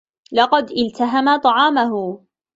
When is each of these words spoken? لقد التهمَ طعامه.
لقد 0.31 0.71
التهمَ 0.71 1.37
طعامه. 1.41 2.21